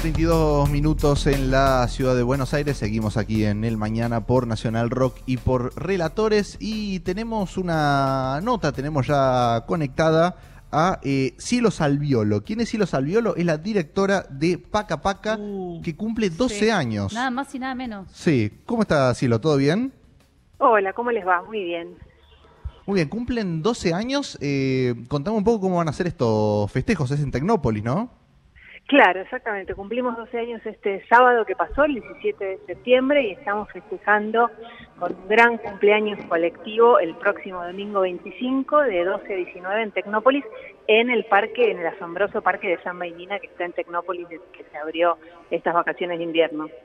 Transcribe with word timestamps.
32 0.00 0.70
minutos 0.70 1.26
en 1.26 1.50
la 1.50 1.86
ciudad 1.88 2.16
de 2.16 2.22
Buenos 2.22 2.54
Aires. 2.54 2.78
Seguimos 2.78 3.18
aquí 3.18 3.44
en 3.44 3.64
el 3.64 3.76
mañana 3.76 4.24
por 4.24 4.46
Nacional 4.46 4.88
Rock 4.88 5.18
y 5.26 5.36
por 5.36 5.78
Relatores. 5.78 6.56
Y 6.58 7.00
tenemos 7.00 7.58
una 7.58 8.40
nota, 8.42 8.72
tenemos 8.72 9.06
ya 9.06 9.64
conectada 9.66 10.36
a 10.72 11.00
eh, 11.02 11.34
Cielo 11.36 11.70
Salviolo. 11.70 12.42
¿Quién 12.44 12.60
es 12.60 12.70
Cielo 12.70 12.86
Salviolo? 12.86 13.36
Es 13.36 13.44
la 13.44 13.58
directora 13.58 14.24
de 14.30 14.56
Paca 14.56 15.02
Paca, 15.02 15.36
Uh, 15.38 15.82
que 15.82 15.94
cumple 15.94 16.30
12 16.30 16.54
sí. 16.54 16.70
años. 16.70 17.12
Nada 17.12 17.30
más 17.30 17.54
y 17.54 17.58
nada 17.58 17.74
menos. 17.74 18.08
Sí, 18.10 18.50
¿cómo 18.64 18.80
está 18.82 19.12
Cielo? 19.14 19.38
¿Todo 19.38 19.58
bien? 19.58 19.92
Hola, 20.56 20.94
¿cómo 20.94 21.10
les 21.10 21.26
va? 21.26 21.42
Muy 21.42 21.62
bien. 21.62 21.94
Muy 22.86 22.94
bien, 22.94 23.08
cumplen 23.10 23.60
12 23.60 23.92
años. 23.92 24.38
Eh, 24.40 24.94
contame 25.08 25.36
un 25.36 25.44
poco 25.44 25.60
cómo 25.60 25.76
van 25.76 25.88
a 25.88 25.92
ser 25.92 26.06
estos 26.06 26.72
festejos. 26.72 27.10
Es 27.10 27.20
en 27.20 27.30
Tecnópolis, 27.30 27.84
¿no? 27.84 28.18
Claro, 28.90 29.20
exactamente. 29.20 29.72
Cumplimos 29.76 30.16
12 30.16 30.36
años 30.36 30.60
este 30.66 31.06
sábado 31.06 31.44
que 31.44 31.54
pasó, 31.54 31.84
el 31.84 31.94
17 31.94 32.44
de 32.44 32.58
septiembre, 32.66 33.22
y 33.22 33.30
estamos 33.30 33.70
festejando 33.70 34.50
con 34.98 35.14
un 35.14 35.28
gran 35.28 35.58
cumpleaños 35.58 36.18
colectivo 36.26 36.98
el 36.98 37.14
próximo 37.14 37.64
domingo 37.64 38.00
25 38.00 38.80
de 38.80 39.04
12 39.04 39.32
a 39.32 39.36
19 39.36 39.82
en 39.84 39.92
Tecnópolis, 39.92 40.44
en 40.88 41.08
el 41.08 41.24
parque, 41.26 41.70
en 41.70 41.78
el 41.78 41.86
asombroso 41.86 42.42
parque 42.42 42.66
de 42.66 42.82
San 42.82 42.98
Bainina 42.98 43.38
que 43.38 43.46
está 43.46 43.64
en 43.64 43.74
Tecnópolis, 43.74 44.28
desde 44.28 44.42
que 44.50 44.64
se 44.64 44.76
abrió 44.76 45.18
estas 45.52 45.72
vacaciones 45.72 46.18
de 46.18 46.24
invierno. 46.24 46.66
¿Qué 46.66 46.76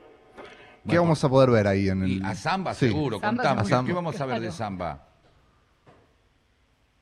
Bueno, 0.84 1.02
vamos 1.02 1.24
a 1.24 1.28
poder 1.28 1.50
ver 1.50 1.66
ahí 1.66 1.88
en 1.88 2.04
el...? 2.04 2.24
A 2.24 2.36
Samba 2.36 2.72
Sí. 2.74 2.88
seguro, 2.88 3.18
Samba 3.18 3.42
contamos. 3.42 3.84
¿Qué 3.84 3.92
vamos 3.92 4.20
a 4.20 4.26
ver 4.26 4.40
de. 4.42 4.52
Samba? 4.52 5.08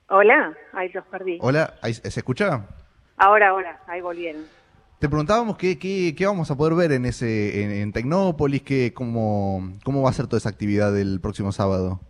Hola, 0.09 0.57
ahí 0.73 0.89
los 0.95 1.05
perdí. 1.09 1.37
Hola, 1.43 1.75
¿ahí 1.83 1.93
¿se 1.93 2.09
escucha? 2.09 2.65
Ahora, 3.19 3.51
ahora, 3.51 3.81
ahí 3.87 4.01
volvieron. 4.01 4.64
Te 5.05 5.11
preguntábamos 5.11 5.59
qué, 5.59 6.17
vamos 6.25 6.51
a 6.51 6.57
poder 6.57 6.73
ver 6.73 6.93
en 6.93 7.05
ese 7.05 7.63
en, 7.63 7.71
en 7.73 7.93
Tecnópolis, 7.93 8.63
qué, 8.63 8.95
cómo, 8.95 9.61
cómo 9.85 10.01
va 10.01 10.09
a 10.09 10.15
ser 10.15 10.29
toda 10.29 10.39
esa 10.39 10.49
actividad 10.49 10.99
el 10.99 11.21
próximo 11.21 11.53
sábado. 11.53 12.01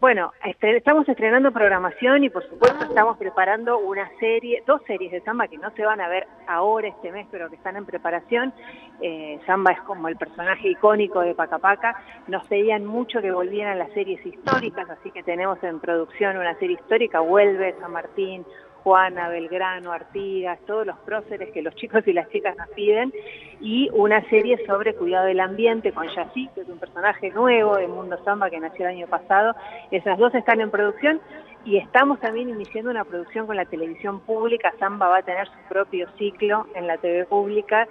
Bueno, 0.00 0.32
estre- 0.42 0.78
estamos 0.78 1.06
estrenando 1.06 1.52
programación 1.52 2.24
y 2.24 2.30
por 2.30 2.42
supuesto 2.48 2.86
estamos 2.86 3.18
preparando 3.18 3.78
una 3.80 4.08
serie, 4.18 4.62
dos 4.66 4.80
series 4.86 5.12
de 5.12 5.20
samba 5.20 5.46
que 5.48 5.58
no 5.58 5.70
se 5.72 5.84
van 5.84 6.00
a 6.00 6.08
ver 6.08 6.26
ahora 6.48 6.88
este 6.88 7.12
mes, 7.12 7.26
pero 7.30 7.50
que 7.50 7.56
están 7.56 7.76
en 7.76 7.84
preparación. 7.84 8.54
Eh, 9.02 9.38
samba 9.44 9.72
es 9.72 9.80
como 9.82 10.08
el 10.08 10.16
personaje 10.16 10.70
icónico 10.70 11.20
de 11.20 11.34
Paca 11.34 11.58
Paca. 11.58 12.02
Nos 12.28 12.46
pedían 12.46 12.86
mucho 12.86 13.20
que 13.20 13.30
volvieran 13.30 13.78
las 13.78 13.92
series 13.92 14.24
históricas, 14.24 14.88
así 14.88 15.10
que 15.10 15.22
tenemos 15.22 15.62
en 15.62 15.78
producción 15.80 16.38
una 16.38 16.58
serie 16.58 16.76
histórica, 16.80 17.20
Vuelve, 17.20 17.74
San 17.78 17.92
Martín, 17.92 18.46
Juana, 18.82 19.28
Belgrano, 19.28 19.92
Artigas, 19.92 20.58
todos 20.66 20.86
los 20.86 20.98
próceres 21.00 21.50
que 21.52 21.62
los 21.62 21.74
chicos 21.74 22.06
y 22.06 22.12
las 22.12 22.28
chicas 22.30 22.56
nos 22.56 22.68
piden, 22.70 23.12
y 23.60 23.88
una 23.92 24.22
serie 24.30 24.58
sobre 24.66 24.94
cuidado 24.94 25.26
del 25.26 25.40
ambiente 25.40 25.92
con 25.92 26.08
Yací, 26.08 26.48
que 26.54 26.62
es 26.62 26.68
un 26.68 26.78
personaje 26.78 27.30
nuevo 27.30 27.76
de 27.76 27.86
Mundo 27.88 28.18
Samba 28.24 28.50
que 28.50 28.58
nació 28.60 28.86
el 28.88 28.96
año 28.96 29.06
pasado. 29.06 29.54
Esas 29.90 30.18
dos 30.18 30.34
están 30.34 30.60
en 30.60 30.70
producción 30.70 31.20
y 31.64 31.76
estamos 31.76 32.18
también 32.20 32.48
iniciando 32.48 32.90
una 32.90 33.04
producción 33.04 33.46
con 33.46 33.56
la 33.56 33.66
televisión 33.66 34.20
pública. 34.20 34.72
Samba 34.78 35.08
va 35.08 35.18
a 35.18 35.22
tener 35.22 35.46
su 35.46 35.58
propio 35.68 36.08
ciclo 36.18 36.66
en 36.74 36.86
la 36.86 36.96
TV 36.96 37.26
pública. 37.26 37.86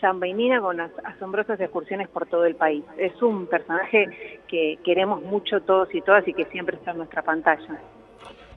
Samba 0.00 0.28
y 0.28 0.34
Nina 0.34 0.60
con 0.60 0.80
as- 0.80 0.92
asombrosas 1.02 1.58
excursiones 1.60 2.06
por 2.08 2.26
todo 2.26 2.44
el 2.44 2.54
país. 2.54 2.84
Es 2.96 3.20
un 3.20 3.48
personaje 3.48 4.38
que 4.46 4.78
queremos 4.84 5.20
mucho 5.22 5.60
todos 5.62 5.92
y 5.92 6.00
todas 6.02 6.26
y 6.28 6.32
que 6.34 6.44
siempre 6.44 6.76
está 6.76 6.92
en 6.92 6.98
nuestra 6.98 7.22
pantalla. 7.22 7.80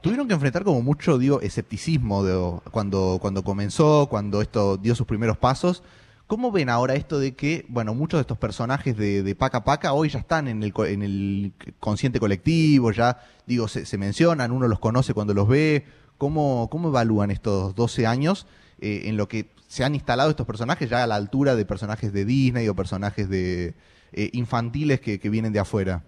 Tuvieron 0.02 0.27
que 0.27 0.33
enfrentar 0.33 0.63
como 0.63 0.81
mucho, 0.81 1.19
digo, 1.19 1.41
escepticismo 1.41 2.23
de, 2.23 2.59
cuando, 2.71 3.19
cuando 3.21 3.44
comenzó, 3.44 4.07
cuando 4.09 4.41
esto 4.41 4.77
dio 4.77 4.95
sus 4.95 5.05
primeros 5.05 5.38
pasos. 5.38 5.83
¿Cómo 6.25 6.52
ven 6.52 6.69
ahora 6.69 6.95
esto 6.95 7.19
de 7.19 7.35
que, 7.35 7.66
bueno, 7.67 7.94
muchos 7.94 8.17
de 8.17 8.22
estos 8.22 8.39
personajes 8.39 8.97
de, 8.97 9.22
de 9.22 9.35
Paca 9.35 9.63
Paca 9.63 9.94
hoy 9.94 10.09
ya 10.09 10.17
están 10.17 10.47
en 10.47 10.63
el, 10.63 10.73
en 10.88 11.03
el 11.03 11.53
consciente 11.79 12.19
colectivo, 12.19 12.91
ya, 12.91 13.19
digo, 13.45 13.67
se, 13.67 13.97
mencionan, 14.00 14.51
uno 14.51 14.67
los 14.67 14.79
conoce 14.79 15.13
cuando 15.13 15.35
los 15.35 15.47
ve? 15.47 15.85
¿Cómo, 16.18 16.68
cómo 16.72 16.89
evalúan 16.89 17.29
estos 17.29 17.75
12 17.75 18.07
años 18.07 18.47
eh, 18.79 19.03
en 19.06 19.18
lo 19.18 19.28
que 19.28 19.51
se 19.68 19.83
han 19.83 19.94
instalado 19.94 20.31
estos 20.31 20.47
personajes 20.47 20.89
ya 20.89 21.03
a 21.03 21.07
la 21.07 21.16
altura 21.16 21.56
de 21.56 21.66
personajes 21.66 22.12
de 22.12 22.25
Disney 22.25 22.68
o 22.69 22.75
personajes 22.75 23.29
de 23.29 23.75
eh, 24.13 24.29
infantiles 24.33 25.00
que 25.00 25.29
vienen 25.29 25.53
de 25.53 25.59
afuera? 25.59 26.06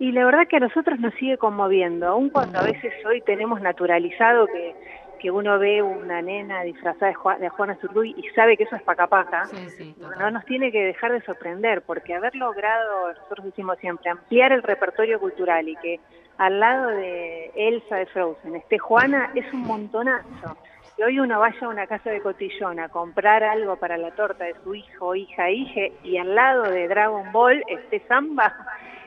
Y 0.00 0.12
la 0.12 0.24
verdad 0.24 0.48
que 0.48 0.56
a 0.56 0.60
nosotros 0.60 0.98
nos 0.98 1.12
sigue 1.14 1.36
conmoviendo, 1.36 2.08
aun 2.08 2.30
cuando 2.30 2.58
a 2.58 2.62
veces 2.62 2.92
hoy 3.04 3.20
tenemos 3.20 3.60
naturalizado 3.60 4.46
que, 4.46 4.74
que 5.18 5.30
uno 5.30 5.58
ve 5.58 5.82
una 5.82 6.22
nena 6.22 6.62
disfrazada 6.62 7.08
de, 7.08 7.14
Ju- 7.16 7.38
de 7.38 7.48
Juana 7.50 7.76
Zurduy 7.82 8.14
y 8.16 8.22
sabe 8.30 8.56
que 8.56 8.64
eso 8.64 8.76
es 8.76 8.82
paca 8.82 9.06
paca, 9.06 9.44
Sí, 9.44 9.68
sí, 9.76 9.94
no 10.18 10.30
nos 10.30 10.44
tiene 10.46 10.72
que 10.72 10.82
dejar 10.82 11.12
de 11.12 11.20
sorprender, 11.20 11.82
porque 11.82 12.14
haber 12.14 12.34
logrado, 12.34 13.08
nosotros 13.12 13.44
decimos 13.44 13.76
siempre, 13.78 14.10
ampliar 14.10 14.52
el 14.52 14.62
repertorio 14.62 15.20
cultural 15.20 15.68
y 15.68 15.76
que 15.76 16.00
al 16.38 16.58
lado 16.58 16.88
de 16.88 17.50
Elsa 17.54 17.96
de 17.96 18.06
Frozen 18.06 18.56
esté 18.56 18.78
Juana 18.78 19.30
es 19.34 19.52
un 19.52 19.60
montonazo. 19.60 20.56
Que 20.96 21.04
hoy 21.04 21.20
uno 21.20 21.40
vaya 21.40 21.58
a 21.62 21.68
una 21.68 21.86
casa 21.86 22.10
de 22.10 22.20
cotillón 22.22 22.80
a 22.80 22.88
comprar 22.88 23.42
algo 23.44 23.76
para 23.76 23.96
la 23.98 24.10
torta 24.12 24.44
de 24.44 24.54
su 24.64 24.74
hijo, 24.74 25.14
hija, 25.14 25.50
hije, 25.50 25.92
y 26.04 26.16
al 26.16 26.34
lado 26.34 26.62
de 26.70 26.88
Dragon 26.88 27.30
Ball 27.32 27.62
esté 27.68 28.00
Samba 28.08 28.54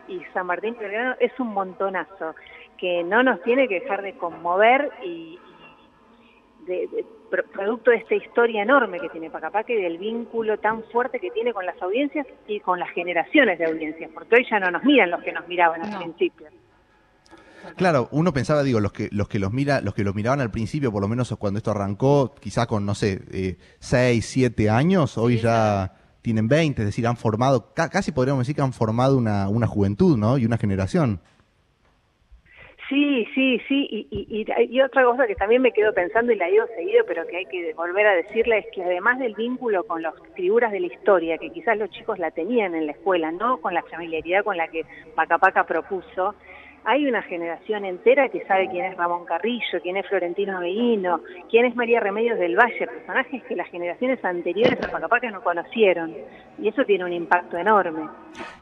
y 0.08 0.22
San 0.34 0.46
Martín 0.48 0.74
de 0.76 0.80
Belgrano, 0.82 1.16
es 1.20 1.32
un 1.40 1.54
montonazo 1.54 2.36
que 2.78 3.04
no 3.04 3.24
nos 3.24 3.42
tiene 3.44 3.68
que 3.68 3.80
dejar 3.82 4.02
de 4.02 4.14
conmover 4.18 4.92
y, 5.04 5.40
y 5.40 6.66
de- 6.66 6.88
de- 6.88 7.06
pro- 7.30 7.44
producto 7.52 7.92
de 7.92 7.98
esta 7.98 8.16
historia 8.16 8.62
enorme 8.64 9.00
que 9.00 9.10
tiene 9.10 9.30
Pacapaca 9.30 9.72
y 9.74 9.82
del 9.82 9.98
vínculo 9.98 10.58
tan 10.60 10.84
fuerte 10.92 11.20
que 11.20 11.32
tiene 11.32 11.54
con 11.54 11.66
las 11.66 11.82
audiencias 11.82 12.28
y 12.48 12.60
con 12.60 12.80
las 12.80 12.90
generaciones 12.92 13.58
de 13.60 13.66
audiencias, 13.66 14.12
porque 14.14 14.36
hoy 14.36 14.48
ya 14.50 14.60
no 14.60 14.72
nos 14.72 14.84
miran 14.84 15.10
los 15.12 15.24
que 15.24 15.32
nos 15.32 15.48
miraban 15.48 15.82
al 15.84 15.92
No. 15.92 16.00
principio. 16.00 16.48
Claro, 17.78 18.10
uno 18.12 18.34
pensaba, 18.34 18.62
digo, 18.62 18.82
los 18.82 18.92
que 18.92 19.08
los 19.14 19.30
que 19.30 19.40
los 19.40 19.54
mira, 19.54 19.80
los 19.80 19.94
que 19.94 20.04
los 20.04 20.14
miraban 20.14 20.42
al 20.42 20.52
principio, 20.52 20.92
por 20.92 21.02
lo 21.02 21.08
menos 21.08 21.34
cuando 21.40 21.60
esto 21.60 21.72
arrancó, 21.72 22.36
quizá 22.36 22.66
con 22.68 22.86
no 22.86 22.94
sé, 22.94 23.22
eh, 23.32 23.56
6, 23.80 24.26
7 24.26 24.70
años, 24.70 25.18
hoy 25.18 25.38
Sí, 25.38 25.44
ya 25.44 25.94
tienen 26.24 26.48
20, 26.48 26.82
es 26.82 26.88
decir, 26.88 27.06
han 27.06 27.18
formado, 27.18 27.72
ca- 27.76 27.90
casi 27.90 28.12
podríamos 28.12 28.42
decir 28.42 28.56
que 28.56 28.62
han 28.64 28.74
formado 28.74 29.16
una, 29.18 29.48
una 29.50 29.68
juventud, 29.68 30.18
¿no? 30.18 30.40
Y 30.40 30.46
una 30.48 30.58
generación. 30.58 31.20
Sí, 32.90 33.26
sí, 33.34 33.60
sí, 33.68 33.88
y, 33.90 34.08
y, 34.12 34.46
y- 34.70 34.82
otra 34.82 35.04
cosa 35.06 35.26
que 35.26 35.36
también 35.36 35.62
me 35.62 35.72
quedo 35.72 35.94
pensando 35.94 36.32
y 36.32 36.36
la 36.36 36.48
digo 36.48 36.66
seguido, 36.76 37.04
pero 37.08 37.26
que 37.26 37.38
hay 37.38 37.46
que 37.46 37.74
volver 37.74 38.06
a 38.06 38.14
decirle, 38.16 38.60
es 38.60 38.66
que 38.74 38.84
además 38.84 39.20
del 39.20 39.36
vínculo 39.36 39.84
con 39.86 40.02
las 40.02 40.14
figuras 40.36 40.72
de 40.72 40.82
la 40.82 40.88
historia, 40.88 41.38
que 41.38 41.50
quizás 41.50 41.78
los 41.78 41.90
chicos 41.92 42.20
la 42.20 42.32
tenían 42.32 42.76
en 42.76 42.86
la 42.86 42.92
escuela, 42.92 43.32
no 43.32 43.58
con 43.62 43.74
la 43.74 43.84
familiaridad 43.84 44.44
con 44.44 44.58
la 44.58 44.68
que 44.68 44.86
Paca 45.16 45.38
Paca 45.38 45.66
propuso, 45.66 46.36
hay 46.86 47.06
una 47.06 47.22
generación 47.24 47.86
entera 47.86 48.30
que 48.30 48.46
sabe 48.46 48.70
quién 48.70 48.86
es 48.86 48.98
Ramón 48.98 49.26
Carrillo, 49.26 49.82
quién 49.82 49.98
es 49.98 50.08
Florentino 50.08 50.58
Aveino, 50.58 51.22
quién 51.50 51.66
es 51.66 51.76
María 51.76 52.00
Remedios 52.00 52.38
del 52.38 52.56
Valle, 52.56 52.88
personajes 52.88 53.44
que 53.44 53.56
las 53.56 53.70
generaciones 53.70 54.24
anteriores 54.24 54.80
a 54.84 54.92
Paca 54.92 55.08
Paca 55.08 55.32
no 55.32 55.42
conocieron, 55.42 56.14
y 56.60 56.68
eso 56.68 56.84
tiene 56.86 57.06
un 57.06 57.14
impacto 57.14 57.58
enorme. 57.58 58.10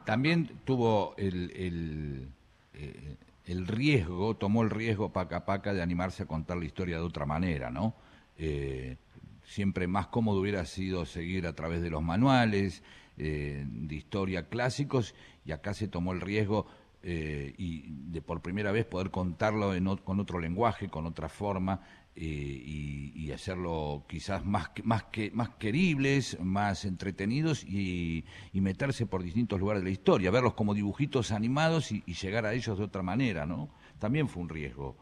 También 0.06 0.50
tuvo 0.66 1.16
el, 1.18 1.52
el, 1.56 2.28
eh, 2.76 3.16
el 3.48 3.68
riesgo, 3.68 4.36
tomó 4.36 4.62
el 4.62 4.70
riesgo 4.70 5.12
Paca 5.12 5.46
Paca 5.46 5.74
de 5.74 5.82
animarse 5.82 6.24
a 6.24 6.28
contar 6.28 6.58
la 6.58 6.66
historia 6.66 6.98
de 6.98 7.04
otra 7.04 7.26
manera, 7.26 7.72
¿no? 7.72 7.96
Eh, 8.38 8.98
siempre 9.44 9.88
más 9.88 10.08
cómodo 10.08 10.40
hubiera 10.40 10.66
sido 10.66 11.06
seguir 11.06 11.48
a 11.48 11.54
través 11.54 11.82
de 11.82 11.90
los 11.90 12.02
manuales 12.02 12.84
eh, 13.18 13.64
de 13.66 13.96
historia 13.96 14.48
clásicos 14.48 15.14
y 15.46 15.52
acá 15.52 15.74
se 15.74 15.88
tomó 15.88 16.14
el 16.14 16.22
riesgo 16.22 16.68
eh, 17.04 17.54
y 17.58 17.86
de 17.90 18.22
por 18.22 18.42
primera 18.42 18.72
vez 18.72 18.86
poder 18.86 19.10
contarlo 19.12 19.74
en 19.74 19.86
ot- 19.86 20.04
con 20.04 20.20
otro 20.20 20.40
lenguaje, 20.40 20.88
con 20.90 21.06
otra 21.06 21.30
forma 21.30 21.82
eh, 22.16 22.24
y, 22.26 23.32
hacerlo 23.32 24.04
quizás 24.10 24.46
más 24.46 24.70
más 24.84 25.04
que 25.06 25.32
más 25.32 25.52
queribles, 25.52 26.38
más 26.42 26.84
entretenidos 26.84 27.64
y, 27.64 28.26
y 28.52 28.60
meterse 28.60 29.06
por 29.06 29.24
distintos 29.24 29.58
lugares 29.60 29.82
de 29.84 29.90
la 29.90 29.94
historia, 29.94 30.30
verlos 30.32 30.54
como 30.54 30.74
dibujitos 30.74 31.32
animados 31.32 31.94
y, 31.94 32.04
y 32.06 32.14
llegar 32.14 32.46
a 32.46 32.54
ellos 32.54 32.78
de 32.78 32.84
otra 32.84 33.02
manera, 33.04 33.46
¿no? 33.46 33.70
También 34.00 34.28
fue 34.28 34.44
un 34.44 34.50
riesgo. 34.50 34.98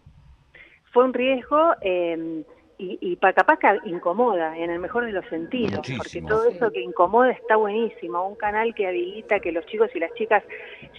fue 0.94 1.06
un 1.06 1.14
riesgo 1.14 1.74
eh, 1.82 2.44
y, 2.80 2.98
y 3.02 3.16
Paca 3.18 3.44
Paca 3.44 3.78
incomoda 3.86 4.58
en 4.58 4.72
el 4.72 4.80
mejor 4.80 5.06
de 5.06 5.12
los 5.12 5.26
sentidos, 5.26 5.76
Muchísimo. 5.78 5.98
porque 6.02 6.22
todo 6.22 6.46
eso 6.50 6.72
que 6.72 6.82
incomoda 6.82 7.30
está 7.32 7.58
buenísimo. 7.58 8.26
Un 8.28 8.36
canal 8.36 8.74
que 8.74 8.88
habilita 8.88 9.40
que 9.40 9.52
los 9.52 9.66
chicos 9.68 9.92
y 9.94 10.00
las 10.00 10.12
chicas 10.16 10.42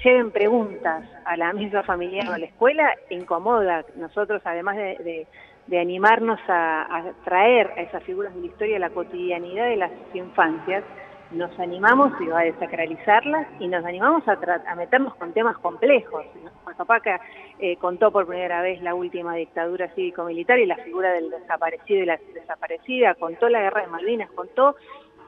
lleven 0.05 0.31
preguntas 0.31 1.05
a 1.25 1.37
la 1.37 1.53
mesa 1.55 1.83
familiar 1.83 2.29
o 2.29 2.35
a 2.35 2.39
la 2.39 2.45
escuela 2.47 2.95
incomoda. 3.09 3.85
Nosotros, 3.97 4.43
además 4.45 4.77
de, 4.77 4.97
de- 5.03 5.27
de 5.67 5.79
animarnos 5.79 6.41
a, 6.49 6.97
a 6.97 7.13
traer 7.25 7.71
a 7.77 7.83
esas 7.83 8.03
figuras 8.03 8.35
de 8.35 8.41
la 8.41 8.47
historia 8.47 8.77
a 8.77 8.81
la 8.81 8.91
cotidianidad 8.91 9.67
de 9.67 9.77
las 9.77 9.93
infancias, 10.15 10.83
nos 11.33 11.57
animamos 11.59 12.13
a 12.35 12.41
desacralizarlas 12.41 13.47
y 13.61 13.69
nos 13.69 13.85
animamos 13.85 14.27
a, 14.27 14.39
a 14.67 14.75
meternos 14.75 15.15
con 15.15 15.33
temas 15.33 15.57
complejos. 15.59 16.25
Pacapaca 16.65 17.21
eh, 17.59 17.77
contó 17.77 18.11
por 18.11 18.27
primera 18.27 18.63
vez 18.63 18.83
la 18.83 18.95
última 18.95 19.35
dictadura 19.35 19.89
cívico-militar 19.95 20.59
y 20.59 20.67
la 20.67 20.77
figura 20.77 21.13
del 21.13 21.31
desaparecido 21.31 22.03
y 22.03 22.07
la 22.07 22.19
desaparecida, 22.35 23.15
contó 23.15 23.49
la 23.49 23.61
guerra 23.61 23.83
de 23.83 23.89
Malvinas, 23.89 24.31
contó 24.33 24.77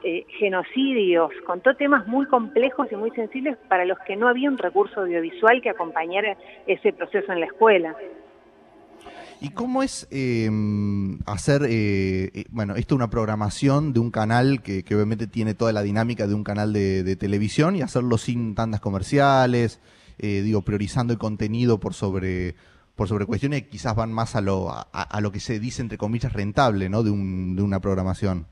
eh, 0.03 0.25
genocidios, 0.37 1.31
contó 1.45 1.75
temas 1.75 2.05
muy 2.07 2.25
complejos 2.25 2.91
y 2.91 2.95
muy 2.95 3.11
sensibles 3.11 3.57
para 3.69 3.85
los 3.85 3.97
que 3.99 4.17
no 4.17 4.27
había 4.27 4.49
un 4.49 4.57
recurso 4.57 5.01
audiovisual 5.01 5.61
que 5.61 5.69
acompañara 5.69 6.35
ese 6.67 6.91
proceso 6.91 7.31
en 7.31 7.39
la 7.39 7.45
escuela. 7.45 7.95
¿Y 9.43 9.49
cómo 9.49 9.83
es 9.83 10.07
em, 10.09 11.19
hacer, 11.25 11.63
eh, 11.63 12.31
eh, 12.33 12.45
bueno, 12.49 12.77
esto 12.77 12.95
una 12.95 13.09
programación 13.09 13.91
de 13.91 13.99
un 13.99 14.09
canal 14.09 14.61
que, 14.63 14.85
obviamente 14.95 15.27
tiene 15.27 15.53
toda 15.53 15.73
la 15.73 15.81
dinámica 15.81 16.27
de 16.27 16.33
un 16.33 16.45
canal 16.45 16.71
de, 16.71 17.17
televisión 17.17 17.75
y 17.75 17.81
hacerlo 17.81 18.17
sin 18.17 18.55
tandas 18.55 18.79
comerciales, 18.79 19.81
eh, 20.17 20.43
digo, 20.43 20.61
priorizando 20.61 21.11
el 21.11 21.19
contenido 21.19 21.77
por 21.81 21.93
sobre 21.93 22.55
por 22.95 23.09
sobre 23.09 23.25
cuestiones 23.25 23.63
que 23.63 23.69
quizás 23.69 23.95
van 23.95 24.13
más 24.13 24.37
a 24.37 24.41
lo, 24.41 24.71
a, 24.71 25.19
lo 25.19 25.31
que 25.33 25.41
se 25.41 25.59
dice, 25.59 25.81
entre 25.81 25.97
comillas, 25.97 26.31
rentable, 26.31 26.87
¿no? 26.87 27.03
De, 27.03 27.09
un, 27.09 27.57
de 27.57 27.63
una 27.63 27.81
programación. 27.81 28.47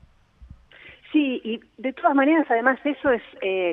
Sí, 1.12 1.42
y 1.44 1.60
de 1.76 1.92
todas 1.92 2.14
maneras, 2.14 2.46
además, 2.48 2.78
eso 2.84 3.10
es 3.10 3.22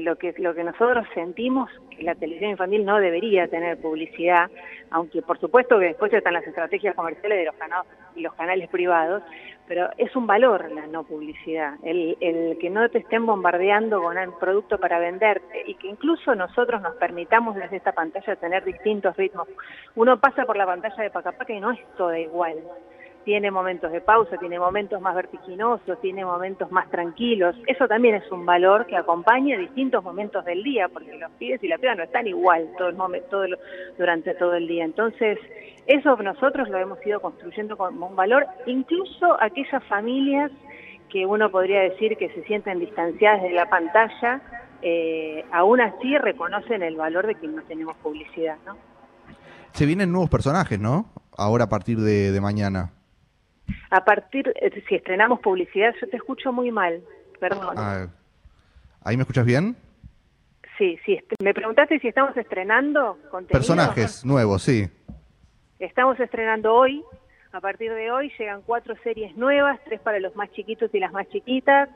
lo, 0.03 0.17
que, 0.17 0.33
lo 0.39 0.53
que 0.53 0.63
nosotros 0.65 1.07
sentimos 1.13 1.69
la 2.01 2.15
televisión 2.15 2.51
infantil 2.51 2.85
no 2.85 2.97
debería 2.99 3.47
tener 3.47 3.79
publicidad, 3.79 4.49
aunque 4.91 5.21
por 5.21 5.39
supuesto 5.39 5.79
que 5.79 5.85
después 5.85 6.11
están 6.13 6.33
las 6.33 6.45
estrategias 6.45 6.95
comerciales 6.95 7.39
de 7.39 7.45
los, 7.45 7.55
canales, 7.55 7.87
los 8.15 8.33
canales 8.33 8.69
privados, 8.69 9.23
pero 9.67 9.89
es 9.97 10.13
un 10.15 10.27
valor 10.27 10.69
la 10.71 10.87
no 10.87 11.03
publicidad, 11.03 11.75
el, 11.83 12.17
el 12.19 12.57
que 12.57 12.69
no 12.69 12.89
te 12.89 12.99
estén 12.99 13.25
bombardeando 13.25 14.01
con 14.01 14.17
un 14.17 14.39
producto 14.39 14.77
para 14.77 14.99
venderte 14.99 15.63
y 15.65 15.75
que 15.75 15.87
incluso 15.87 16.35
nosotros 16.35 16.81
nos 16.81 16.95
permitamos 16.95 17.55
desde 17.55 17.77
esta 17.77 17.91
pantalla 17.91 18.35
tener 18.35 18.63
distintos 18.63 19.15
ritmos. 19.15 19.47
Uno 19.95 20.19
pasa 20.19 20.45
por 20.45 20.57
la 20.57 20.65
pantalla 20.65 21.03
de 21.03 21.09
Pacapaca 21.09 21.53
y 21.53 21.59
no 21.59 21.71
es 21.71 21.79
toda 21.95 22.19
igual 22.19 22.55
tiene 23.25 23.51
momentos 23.51 23.91
de 23.91 24.01
pausa, 24.01 24.37
tiene 24.37 24.59
momentos 24.59 25.01
más 25.01 25.15
vertiginosos, 25.15 25.99
tiene 26.01 26.25
momentos 26.25 26.71
más 26.71 26.89
tranquilos. 26.89 27.55
Eso 27.67 27.87
también 27.87 28.15
es 28.15 28.31
un 28.31 28.45
valor 28.45 28.85
que 28.85 28.95
acompaña 28.95 29.57
distintos 29.57 30.03
momentos 30.03 30.45
del 30.45 30.63
día, 30.63 30.87
porque 30.87 31.17
los 31.17 31.31
pibes 31.33 31.61
y 31.63 31.67
la 31.67 31.77
piba 31.77 31.95
no 31.95 32.03
están 32.03 32.27
igual 32.27 32.69
todo 32.77 32.89
el 32.89 32.95
momento, 32.95 33.43
durante 33.97 34.33
todo 34.35 34.55
el 34.55 34.67
día. 34.67 34.85
Entonces, 34.85 35.37
eso 35.85 36.15
nosotros 36.17 36.69
lo 36.69 36.77
hemos 36.77 37.05
ido 37.05 37.19
construyendo 37.19 37.77
como 37.77 38.07
un 38.07 38.15
valor, 38.15 38.45
incluso 38.65 39.37
aquellas 39.41 39.83
familias 39.85 40.51
que 41.09 41.25
uno 41.25 41.49
podría 41.49 41.81
decir 41.81 42.15
que 42.17 42.29
se 42.29 42.43
sienten 42.43 42.79
distanciadas 42.79 43.41
de 43.41 43.51
la 43.51 43.67
pantalla, 43.67 44.41
eh, 44.81 45.43
aún 45.51 45.81
así 45.81 46.17
reconocen 46.17 46.83
el 46.83 46.95
valor 46.95 47.27
de 47.27 47.35
que 47.35 47.47
no 47.47 47.63
tenemos 47.63 47.97
publicidad, 47.97 48.57
¿no? 48.65 48.77
Se 49.73 49.85
vienen 49.85 50.11
nuevos 50.11 50.29
personajes, 50.29 50.79
¿no? 50.79 51.05
Ahora 51.35 51.65
a 51.65 51.69
partir 51.69 51.99
de 51.99 52.39
mañana. 52.41 52.91
A 53.89 54.03
partir, 54.03 54.51
eh, 54.55 54.83
si 54.87 54.95
estrenamos 54.95 55.39
publicidad, 55.39 55.93
yo 55.99 56.07
te 56.07 56.17
escucho 56.17 56.51
muy 56.51 56.71
mal, 56.71 57.01
perdón. 57.39 57.75
Ah, 57.77 58.07
¿Ahí 59.03 59.17
me 59.17 59.23
escuchas 59.23 59.45
bien? 59.45 59.75
Sí, 60.77 60.97
sí. 61.05 61.19
Me 61.43 61.53
preguntaste 61.53 61.99
si 61.99 62.07
estamos 62.07 62.35
estrenando 62.37 63.17
contenido. 63.31 63.59
Personajes 63.59 64.25
nuevos, 64.25 64.63
sí. 64.63 64.87
Estamos 65.79 66.19
estrenando 66.19 66.73
hoy. 66.73 67.03
A 67.51 67.59
partir 67.59 67.91
de 67.93 68.11
hoy 68.11 68.31
llegan 68.37 68.61
cuatro 68.61 68.95
series 69.03 69.35
nuevas, 69.35 69.79
tres 69.85 69.99
para 70.01 70.19
los 70.19 70.35
más 70.35 70.51
chiquitos 70.51 70.93
y 70.93 70.99
las 70.99 71.11
más 71.11 71.27
chiquitas. 71.29 71.89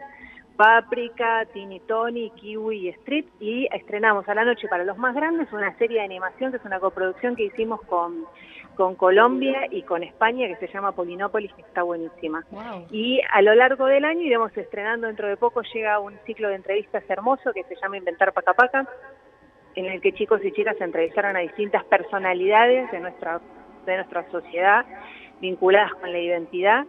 Paprika, 0.57 1.45
Tini 1.53 1.79
Tony, 1.81 2.31
Kiwi 2.31 2.87
y 2.87 2.89
Street 2.89 3.25
y 3.39 3.67
estrenamos 3.71 4.27
a 4.27 4.35
la 4.35 4.45
noche 4.45 4.67
para 4.67 4.83
los 4.83 4.97
más 4.97 5.15
grandes 5.15 5.51
una 5.51 5.75
serie 5.77 5.97
de 5.97 6.05
animación 6.05 6.51
que 6.51 6.57
es 6.57 6.65
una 6.65 6.79
coproducción 6.79 7.35
que 7.35 7.45
hicimos 7.45 7.81
con, 7.83 8.25
con 8.75 8.95
Colombia 8.95 9.67
y 9.69 9.83
con 9.83 10.03
España 10.03 10.47
que 10.47 10.55
se 10.55 10.73
llama 10.73 10.93
Polinópolis 10.93 11.53
que 11.53 11.61
está 11.61 11.83
buenísima. 11.83 12.43
Y 12.91 13.21
a 13.31 13.41
lo 13.41 13.55
largo 13.55 13.85
del 13.85 14.05
año 14.05 14.21
iremos 14.21 14.55
estrenando 14.57 15.07
dentro 15.07 15.27
de 15.27 15.37
poco 15.37 15.61
llega 15.61 15.99
un 15.99 16.17
ciclo 16.25 16.49
de 16.49 16.55
entrevistas 16.55 17.03
hermoso 17.07 17.53
que 17.53 17.63
se 17.63 17.75
llama 17.75 17.97
Inventar 17.97 18.33
Pacapaca 18.33 18.87
en 19.75 19.85
el 19.85 20.01
que 20.01 20.13
chicos 20.13 20.43
y 20.43 20.51
chicas 20.51 20.77
se 20.77 20.83
entrevistaron 20.83 21.35
a 21.35 21.39
distintas 21.39 21.83
personalidades 21.85 22.91
de 22.91 22.99
nuestra 22.99 23.41
de 23.85 23.95
nuestra 23.97 24.29
sociedad 24.31 24.85
vinculadas 25.41 25.93
con 25.95 26.11
la 26.11 26.19
identidad 26.19 26.85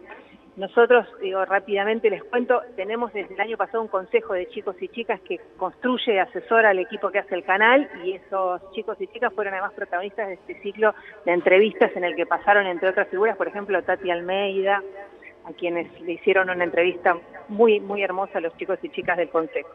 nosotros, 0.57 1.05
digo, 1.21 1.43
rápidamente 1.43 2.09
les 2.09 2.23
cuento, 2.23 2.61
tenemos 2.77 3.11
desde 3.11 3.33
el 3.33 3.41
año 3.41 3.57
pasado 3.57 3.81
un 3.81 3.89
consejo 3.89 4.33
de 4.33 4.47
chicos 4.47 4.75
y 4.79 4.87
chicas 4.87 5.19
que 5.27 5.39
construye 5.57 6.15
y 6.15 6.17
asesora 6.17 6.69
al 6.69 6.79
equipo 6.79 7.11
que 7.11 7.19
hace 7.19 7.35
el 7.35 7.43
canal 7.43 7.89
y 8.05 8.13
esos 8.13 8.61
chicos 8.71 8.95
y 9.01 9.07
chicas 9.07 9.33
fueron 9.33 9.53
además 9.53 9.73
protagonistas 9.73 10.29
de 10.29 10.35
este 10.35 10.61
ciclo 10.61 10.95
de 11.25 11.33
entrevistas 11.33 11.91
en 11.95 12.05
el 12.05 12.15
que 12.15 12.25
pasaron, 12.25 12.65
entre 12.67 12.89
otras 12.89 13.09
figuras, 13.09 13.35
por 13.35 13.49
ejemplo, 13.49 13.83
Tati 13.83 14.09
Almeida, 14.09 14.81
a 15.43 15.51
quienes 15.53 15.91
le 16.01 16.13
hicieron 16.13 16.49
una 16.49 16.63
entrevista 16.63 17.17
muy, 17.49 17.81
muy 17.81 18.01
hermosa 18.01 18.37
a 18.37 18.41
los 18.41 18.55
chicos 18.55 18.79
y 18.81 18.89
chicas 18.89 19.17
del 19.17 19.29
consejo. 19.29 19.69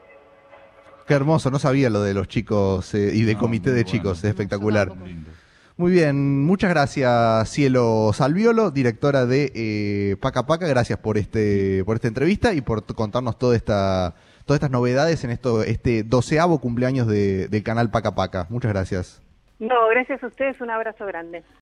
Qué 1.07 1.15
hermoso, 1.15 1.51
no 1.51 1.59
sabía 1.59 1.91
lo 1.91 2.03
de 2.03 2.15
los 2.15 2.27
chicos 2.27 2.95
eh, 2.95 3.11
y 3.13 3.25
de 3.25 3.37
comité 3.37 3.73
de 3.73 3.85
chicos, 3.85 4.19
es 4.19 4.31
espectacular. 4.31 4.89
Muy 5.81 5.93
bien, 5.93 6.45
muchas 6.45 6.69
gracias 6.69 7.49
Cielo 7.49 8.11
Salviolo, 8.13 8.71
directora 8.71 9.25
de 9.25 9.51
eh, 9.55 10.17
Paca 10.21 10.45
Paca, 10.45 10.69
gracias 10.69 10.99
por 10.99 11.17
este 11.17 11.83
por 11.87 11.97
esta 11.97 12.07
entrevista 12.07 12.53
y 12.53 12.61
por 12.61 12.85
contarnos 12.95 13.39
toda 13.39 13.57
esta 13.57 14.15
todas 14.45 14.59
estas 14.59 14.71
novedades 14.71 15.25
en 15.25 15.31
esto 15.31 15.63
este 15.63 16.03
doceavo 16.03 16.61
cumpleaños 16.61 17.07
de, 17.07 17.49
del 17.49 17.63
canal 17.63 17.91
Paca 17.91 18.15
Paca. 18.15 18.47
Muchas 18.51 18.75
gracias. 18.75 19.23
No, 19.59 19.89
gracias 19.89 20.23
a 20.23 20.27
ustedes, 20.27 20.61
un 20.61 20.69
abrazo 20.69 21.07
grande. 21.07 21.45